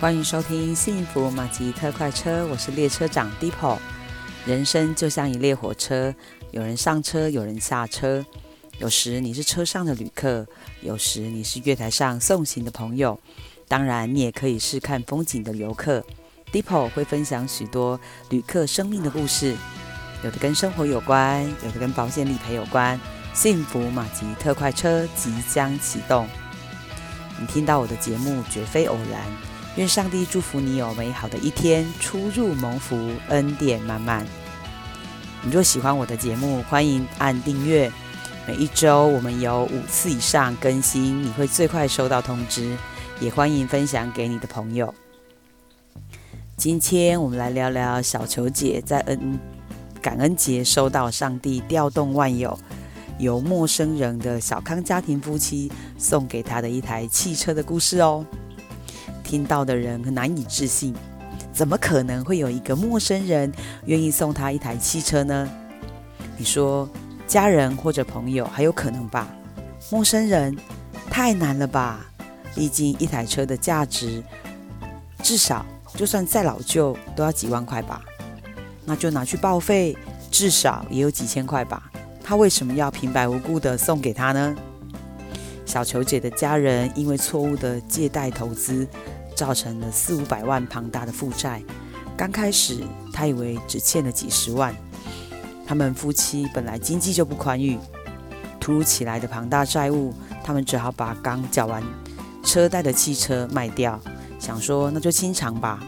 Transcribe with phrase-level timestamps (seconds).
[0.00, 3.78] 欢迎收听幸福马吉特快车，我是列车长 Deepo。
[4.46, 6.14] 人生就像一列火车，
[6.52, 8.24] 有人上车，有人下车。
[8.78, 10.46] 有时你是车上的旅客，
[10.82, 13.18] 有时你是月台上送行的朋友，
[13.66, 16.04] 当然你也可以是看风景的游客。
[16.52, 17.98] Deepo 会分享许多
[18.30, 19.56] 旅客生命的故事，
[20.22, 22.98] 有的跟生活有关，有的跟保险理赔有关。
[23.34, 26.28] 幸福马吉特快车即将启动，
[27.40, 29.47] 你听到我的节目绝非偶然。
[29.78, 34.26] 愿上帝祝福你有美好的一天，出入蒙福，恩典满满。
[35.40, 37.88] 你若喜欢我的节目，欢迎按订阅。
[38.44, 42.76] 每一周我们有五次以上更新，你会最快收到通知。
[43.20, 44.92] 也欢迎分享给你的朋友。
[46.56, 49.38] 今天我们来聊聊小球姐在恩
[50.02, 52.58] 感恩节收到上帝调动万有，
[53.20, 58.26] 由陌生人的小康家庭夫妻送给她的一台汽车的故事哦。
[59.28, 60.94] 听到的人很难以置信，
[61.52, 63.52] 怎么可能会有一个陌生人
[63.84, 65.46] 愿意送他一台汽车呢？
[66.38, 66.88] 你说
[67.26, 69.28] 家人或者朋友还有可能吧？
[69.90, 70.56] 陌生人
[71.10, 72.06] 太难了吧？
[72.54, 74.22] 毕竟一台车的价值
[75.22, 78.00] 至少就算再老旧都要几万块吧？
[78.86, 79.94] 那就拿去报废，
[80.30, 81.90] 至少也有几千块吧？
[82.24, 84.56] 他为什么要平白无故的送给他呢？
[85.66, 88.88] 小球姐的家人因为错误的借贷投资。
[89.38, 91.62] 造成了四五百万庞大的负债。
[92.16, 94.74] 刚开始，他以为只欠了几十万。
[95.64, 97.78] 他们夫妻本来经济就不宽裕，
[98.58, 101.80] 突如其来的庞大债务，他们只好把刚缴完
[102.42, 104.00] 车贷的汽车卖掉，
[104.40, 105.78] 想说那就清偿吧。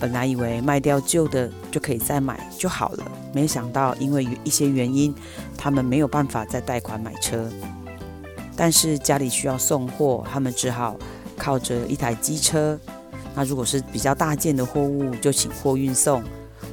[0.00, 5.14] 本来以为卖掉旧的就可以再买就好了，没想到因为一些原因，
[5.58, 7.50] 他们没有办法再贷款买车。
[8.56, 10.96] 但是家里需要送货，他们只好。
[11.38, 12.78] 靠着一台机车，
[13.34, 16.22] 那如果是比较大件的货物，就请货运送，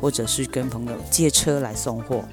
[0.00, 2.24] 或者是跟朋友借车来送货。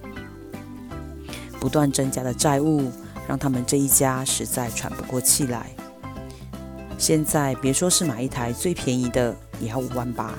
[1.59, 2.89] 不断增加的债务
[3.27, 5.69] 让他们这一家实在喘不过气来。
[6.97, 10.33] 现在别说是买一台最便宜的，也要五万八。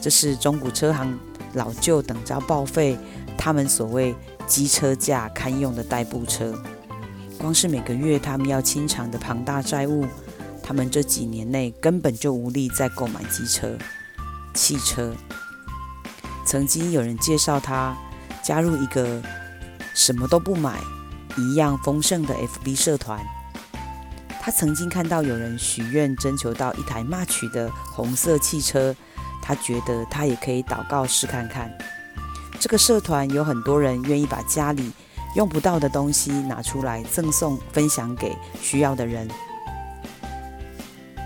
[0.00, 1.18] 这是中古车行
[1.54, 2.96] 老旧等着报废，
[3.36, 4.14] 他们所谓
[4.46, 6.54] 机车价堪用的代步车。
[7.38, 10.06] 光是每个月他们要清偿的庞大债务。
[10.66, 13.78] 他们这几年内根本就无力再购买机车、
[14.52, 15.14] 汽车。
[16.44, 17.96] 曾经有人介绍他
[18.42, 19.22] 加入一个
[19.94, 20.80] 什么都不买、
[21.38, 23.24] 一样丰盛的 FB 社团。
[24.40, 28.92] 他曾经看到有人许愿征求到一台 March 的红色汽车，
[29.40, 31.70] 他觉得他也可以祷告试看看。
[32.58, 34.90] 这个社团有很多人愿意把家里
[35.36, 39.28] 用不到的东西拿出来赠送、分享给需要的人。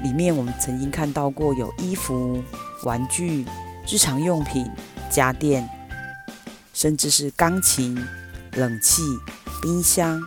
[0.02, 2.42] 里面我们曾经看到过有衣服、
[2.84, 3.44] 玩具、
[3.86, 4.70] 日常用品、
[5.10, 5.68] 家电，
[6.72, 7.96] 甚至是钢琴、
[8.52, 9.02] 冷气、
[9.60, 10.20] 冰箱、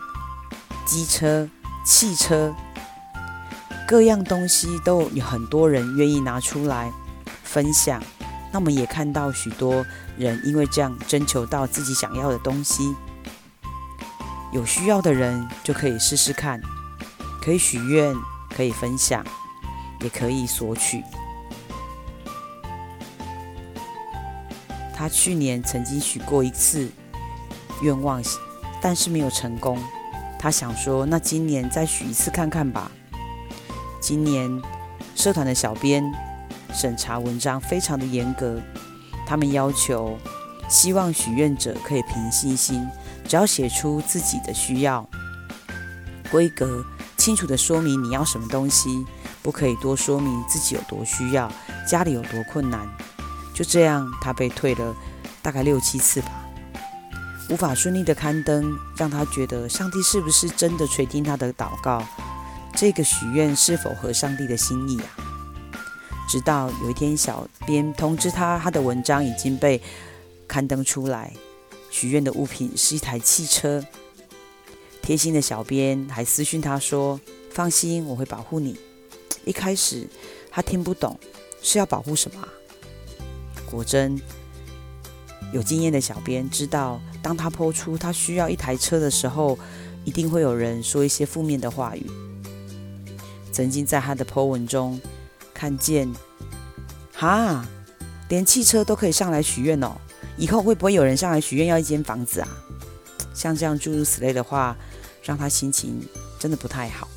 [0.86, 1.48] 机车、
[1.84, 2.54] 汽车，
[3.86, 6.92] 各样东西都有很多人愿意拿出来
[7.42, 8.02] 分享。
[8.52, 9.84] 那我们也看到许多
[10.16, 12.94] 人因为这样征求到自己想要的东西，
[14.52, 16.60] 有需要的人就可以试试看，
[17.42, 18.14] 可以许愿，
[18.54, 19.24] 可以分享。
[20.04, 21.02] 也可以索取。
[24.94, 26.88] 他去年曾经许过一次
[27.82, 28.22] 愿望，
[28.80, 29.76] 但是没有成功。
[30.38, 32.90] 他想说，那今年再许一次看看吧。
[34.00, 34.62] 今年
[35.16, 36.04] 社团的小编
[36.72, 38.60] 审查文章非常的严格，
[39.26, 40.18] 他们要求
[40.68, 42.86] 希望许愿者可以凭信心，
[43.26, 45.08] 只要写出自己的需要，
[46.30, 46.84] 规格
[47.24, 49.06] 清楚地说明你要什么东西。
[49.40, 51.50] 不可以多说明自己有多需要，
[51.88, 52.86] 家里有多困难。
[53.54, 54.94] 就这样，他被退了
[55.40, 56.28] 大概六七次吧，
[57.48, 62.06] 无法顺利的刊登，让他觉得上帝是不是真的垂听他的祷告？
[62.74, 65.08] 这个许愿是否合上帝的心意啊？
[66.28, 69.80] 直到有一天，小编通知他，他的文章已经被
[70.46, 71.32] 刊登出来，
[71.90, 73.82] 许愿的物品是一台汽车。
[75.04, 77.20] 贴心的小编还私讯他说
[77.52, 78.74] ：“放心，我会保护你。”
[79.44, 80.08] 一开始
[80.50, 81.20] 他听不懂
[81.60, 82.40] 是要保护什么。
[83.70, 84.18] 果真
[85.52, 89.58] 有经验的小编知道，当他抛出他需要一台车的时候，
[90.06, 92.10] 一定会有人说一些负面的话语。
[93.52, 94.98] 曾经在他的 po 文中
[95.52, 96.10] 看见，
[97.12, 97.68] 哈，
[98.30, 99.92] 连汽车都可以上来许愿哦，
[100.38, 102.48] 以后会不会有人上来许愿要一间房子啊？
[103.34, 104.76] 像这样诸如此类的话，
[105.22, 106.00] 让他心情
[106.38, 107.08] 真的不太好。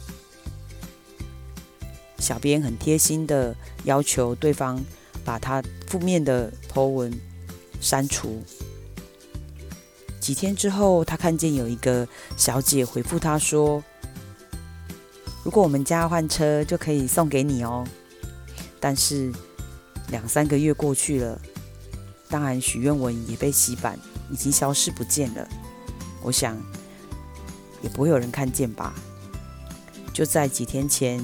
[2.17, 4.83] 小编很贴心的要求对方
[5.23, 7.13] 把他负面的 po 文
[7.79, 8.43] 删除。
[10.19, 12.05] 几天之后，他看见有一个
[12.35, 13.81] 小姐回复他说
[15.45, 17.87] ：“如果我们家换车，就可以送给你哦。”
[18.81, 19.31] 但是
[20.09, 21.39] 两三个月过去了，
[22.29, 23.97] 当然许愿文也被洗版，
[24.29, 25.47] 已经消失不见了。
[26.21, 26.57] 我想
[27.81, 28.93] 也不会有人看见吧。
[30.13, 31.19] 就在几天前，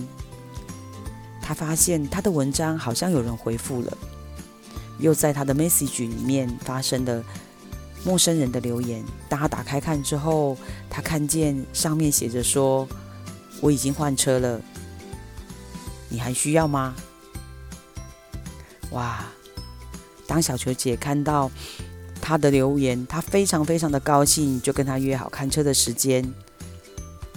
[1.42, 3.98] 他发现他的文章好像有人回复了，
[5.00, 7.24] 又在他的 message 里面发生了
[8.06, 9.04] 陌生人的留言。
[9.28, 10.58] 当他打开看之后，
[10.90, 12.88] 他看见上面写着说
[13.62, 14.62] ：“我已经换车了，
[16.10, 16.94] 你还需要吗？”
[18.92, 19.26] 哇！
[20.28, 21.50] 当小球姐看到
[22.26, 26.34] 他的留言，他非常非常的高兴，就跟他约好看车的时间。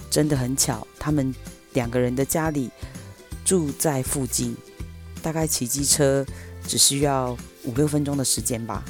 [0.09, 1.35] 真的很巧，他们
[1.73, 2.69] 两个人的家里
[3.43, 4.55] 住在附近，
[5.21, 6.25] 大概骑机车
[6.65, 8.85] 只需要五六分钟的时间吧。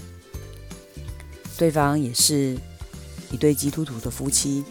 [1.58, 2.56] 对方也是
[3.32, 4.64] 一对基督徒的夫妻，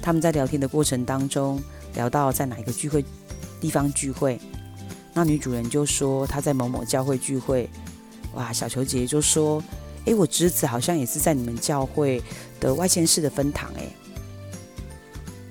[0.00, 1.60] 他们在聊天的过程当中
[1.94, 3.04] 聊到在哪一个聚会
[3.60, 4.40] 地方聚会。
[5.12, 7.68] 那女主人就说她在某某教会聚会，
[8.34, 8.52] 哇！
[8.52, 9.60] 小球姐就说
[10.06, 12.22] ：“诶，我侄子好像也是在你们教会
[12.60, 13.88] 的外县市的分堂。”诶，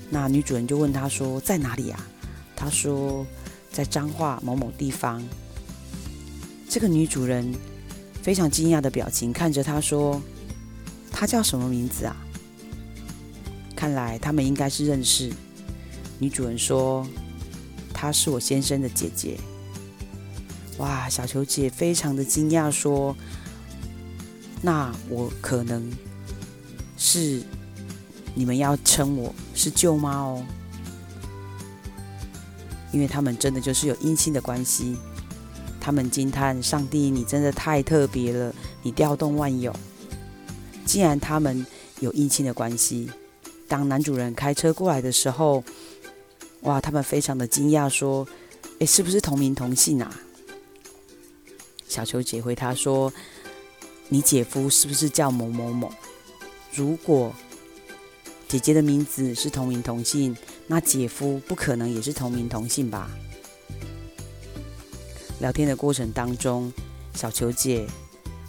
[0.09, 2.07] 那女主人就问她说：“在哪里啊？”
[2.55, 3.25] 她说
[3.71, 5.23] ：“在彰化某某地方。”
[6.69, 7.53] 这个女主人
[8.21, 10.21] 非常惊讶的表情看着她说
[11.11, 12.15] ：“她叫什么名字啊？”
[13.75, 15.31] 看来他们应该是认识。
[16.19, 17.05] 女主人说
[17.93, 19.37] ：“她是我先生的姐姐。”
[20.77, 23.15] 哇，小球姐非常的惊讶，说
[24.65, 25.91] ：“那我可能
[26.97, 27.43] 是
[28.33, 30.41] 你们要称我是舅妈哦，
[32.93, 34.95] 因为他们真的就是有姻亲的关系。
[35.81, 39.75] 他们惊叹上帝，你真的太特别了，你调动万有。
[40.85, 41.65] 既然他们
[41.99, 43.11] 有姻亲的关系，
[43.67, 45.61] 当男主人开车过来的时候，
[46.61, 48.25] 哇，他们非常的惊讶，说：
[48.79, 50.09] 诶，是不是同名同姓啊？”
[51.85, 53.11] 小球姐回他说
[54.09, 55.91] ：“你姐夫是不是叫某某某？
[56.73, 57.33] 如果
[58.47, 60.35] 姐姐的名字是同名同姓，
[60.67, 63.09] 那姐夫不可能也是同名同姓吧？”
[65.41, 66.71] 聊天的过程当中，
[67.15, 67.87] 小球姐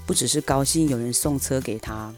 [0.06, 2.14] 不只是高兴有人送车给她，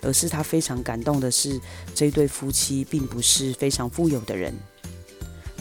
[0.00, 1.60] 而是她非常感动的是，
[1.94, 4.54] 这对夫妻并不是非常富有的人，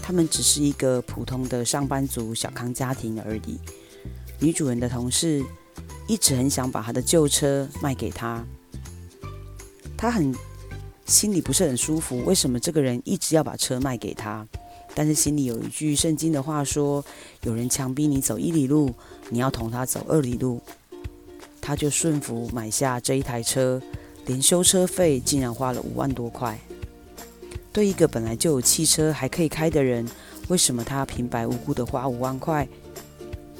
[0.01, 3.59] 他们只是一个普通的上班族小康家庭而已。
[4.39, 5.43] 女主人的同事
[6.07, 8.45] 一直很想把他的旧车卖给他，
[9.97, 10.35] 他很
[11.05, 12.23] 心里不是很舒服。
[12.25, 14.45] 为什么这个人一直要把车卖给他？
[14.95, 17.03] 但是心里有一句圣经的话说
[17.43, 18.93] ：“有人强逼你走一里路，
[19.29, 20.61] 你要同他走二里路。”
[21.59, 23.81] 他就顺服买下这一台车，
[24.25, 26.59] 连修车费竟然花了五万多块。
[27.71, 30.07] 对一个本来就有汽车还可以开的人，
[30.49, 32.67] 为什么他平白无故的花五万块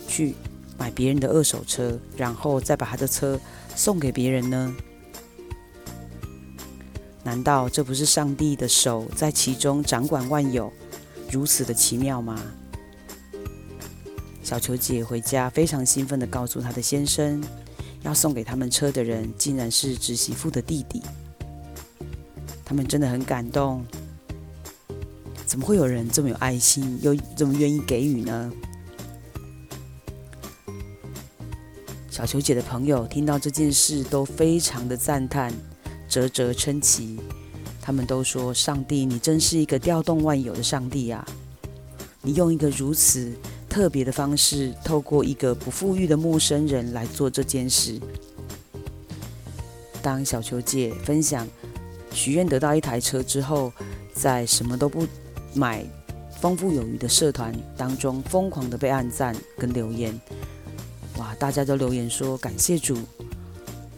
[0.08, 0.36] 去？
[0.78, 3.40] 买别人的二手车，然后再把他的车
[3.76, 4.76] 送给别人呢？
[7.24, 10.72] 难道这不是上帝的手在其中掌管万有，
[11.32, 12.42] 如此的奇妙吗？
[14.44, 17.42] 小球姐回家非常兴奋地告诉她的先生，
[18.02, 21.02] 要送给他们车的人竟然是侄媳妇的弟弟。
[22.66, 23.86] 他们真的很感动，
[25.46, 28.52] 怎么会有人这么有爱心，又这么愿意给予呢？
[32.24, 35.54] 小球姐的朋友听到这件事都非常的赞叹，
[36.08, 37.20] 啧啧称奇。
[37.82, 41.28] 他们都说：“上帝，你真是一个调动万有的上帝啊！
[42.22, 43.34] 你用一个如此
[43.68, 48.00] 特别的方式，透过一个不富裕的陌生人来做这件事。”
[50.02, 51.46] 当小球姐分享
[52.14, 53.74] 许愿得到一台车之后，
[54.14, 55.06] 在什么都不
[55.54, 55.84] 买、
[56.40, 60.18] 丰富有余的社团当中，疯狂的被按赞跟留言。
[61.24, 61.34] 哇！
[61.40, 62.98] 大家都留言说感谢主，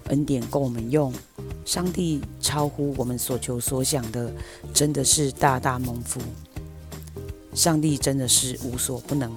[0.10, 1.12] 恩典够我们用，
[1.65, 4.32] 上帝超乎我们所求所想的，
[4.72, 6.22] 真的是大大蒙福。
[7.53, 9.32] 上帝真的是无所不能，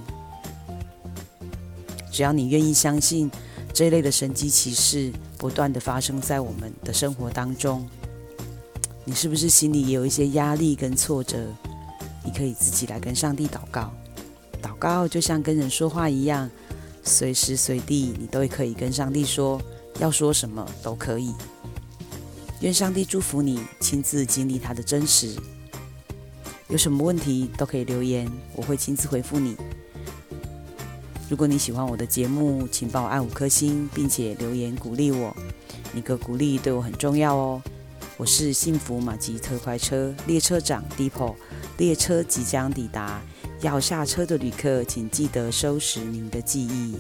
[2.13, 3.31] 只要你愿意相信
[3.73, 7.89] 这类的神迹奇事不断的发生在我们的生活当中，
[9.05, 11.39] 你是不是心里也有一些压力跟挫折？
[12.25, 13.91] 你可以自己来跟上帝祷告，
[14.61, 16.51] 祷告就像跟人说话一样。
[17.09, 19.61] 随时随地你都可以跟上帝说，
[19.99, 21.35] 要说什么都可以。
[22.61, 25.35] 愿上帝祝福你，亲自经历他的真实。
[26.69, 29.57] 有什么问题都可以留言，我会亲自回复你。
[31.31, 35.35] 如果你喜欢我的节目，请帮我按五颗星，并且留言鼓励我。
[35.93, 37.63] 你的鼓励对我很重要哦。
[38.17, 41.35] 我是幸福马吉特快车列车长 Depot，
[41.79, 43.23] 列车即将抵达。
[43.61, 46.97] 要下车的旅客请记得收拾您的记忆。